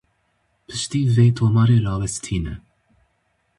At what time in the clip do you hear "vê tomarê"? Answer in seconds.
1.15-1.77